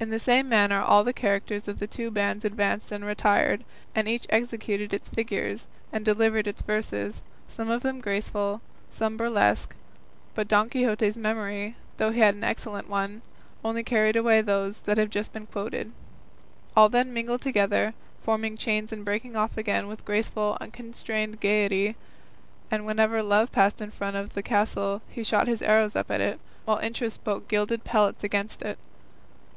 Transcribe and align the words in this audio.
In 0.00 0.10
the 0.10 0.18
same 0.18 0.48
manner 0.48 0.80
all 0.80 1.04
the 1.04 1.12
characters 1.12 1.68
of 1.68 1.78
the 1.78 1.86
two 1.86 2.10
bands 2.10 2.44
advanced 2.44 2.90
and 2.90 3.04
retired, 3.04 3.62
and 3.94 4.08
each 4.08 4.26
executed 4.30 4.92
its 4.92 5.08
figures, 5.08 5.68
and 5.92 6.04
delivered 6.04 6.48
its 6.48 6.60
verses, 6.60 7.22
some 7.48 7.70
of 7.70 7.82
them 7.82 8.00
graceful, 8.00 8.62
some 8.90 9.16
burlesque, 9.16 9.76
but 10.34 10.48
Don 10.48 10.68
Quixote's 10.70 11.16
memory 11.16 11.76
(though 11.98 12.10
he 12.10 12.18
had 12.18 12.34
an 12.34 12.42
excellent 12.42 12.88
one) 12.88 13.22
only 13.64 13.84
carried 13.84 14.16
away 14.16 14.40
those 14.40 14.80
that 14.80 14.98
have 14.98 15.06
been 15.10 15.22
just 15.22 15.36
quoted. 15.52 15.92
All 16.74 16.88
then 16.88 17.12
mingled 17.12 17.42
together, 17.42 17.94
forming 18.22 18.56
chains 18.56 18.90
and 18.92 19.04
breaking 19.04 19.36
off 19.36 19.56
again 19.56 19.86
with 19.86 20.04
graceful, 20.06 20.56
unconstrained 20.60 21.40
gaiety; 21.40 21.94
and 22.72 22.84
whenever 22.86 23.22
Love 23.22 23.52
passed 23.52 23.80
in 23.80 23.92
front 23.92 24.16
of 24.16 24.34
the 24.34 24.42
castle 24.42 25.00
he 25.08 25.22
shot 25.22 25.46
his 25.46 25.62
arrows 25.62 25.94
up 25.94 26.10
at 26.10 26.20
it, 26.22 26.40
while 26.64 26.78
Interest 26.78 27.22
broke 27.22 27.46
gilded 27.46 27.84
pellets 27.84 28.24
against 28.24 28.62
it. 28.62 28.78